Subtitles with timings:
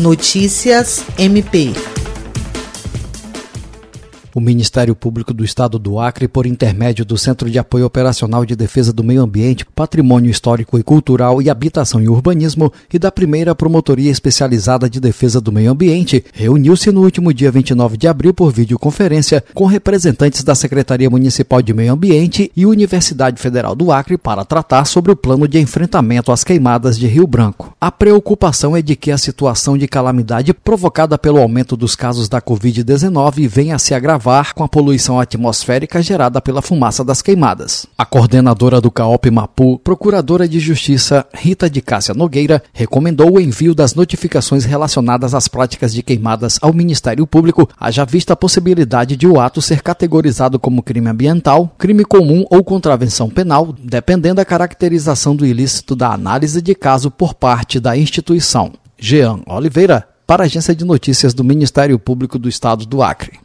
[0.00, 1.74] Notícias MP.
[4.32, 8.54] O Ministério Público do Estado do Acre, por intermédio do Centro de Apoio Operacional de
[8.54, 13.56] Defesa do Meio Ambiente, Patrimônio Histórico e Cultural e Habitação e Urbanismo e da primeira
[13.56, 18.52] Promotoria Especializada de Defesa do Meio Ambiente, reuniu-se no último dia 29 de abril por
[18.52, 24.44] videoconferência com representantes da Secretaria Municipal de Meio Ambiente e Universidade Federal do Acre para
[24.44, 27.74] tratar sobre o plano de enfrentamento às queimadas de Rio Branco.
[27.80, 32.40] A preocupação é de que a situação de calamidade provocada pelo aumento dos casos da
[32.40, 37.86] Covid-19 venha a se agravar acabar com a poluição atmosférica gerada pela fumaça das queimadas.
[37.96, 43.74] A coordenadora do CAOP Mapu, procuradora de Justiça Rita de Cássia Nogueira, recomendou o envio
[43.74, 49.26] das notificações relacionadas às práticas de queimadas ao Ministério Público, haja vista a possibilidade de
[49.26, 55.34] o ato ser categorizado como crime ambiental, crime comum ou contravenção penal, dependendo da caracterização
[55.34, 58.72] do ilícito da análise de caso por parte da instituição.
[58.98, 63.32] Jean Oliveira, para a Agência de Notícias do Ministério Público do Estado do Acre.